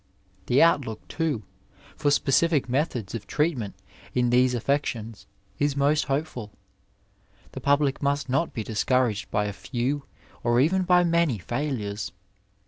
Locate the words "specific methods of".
2.09-3.27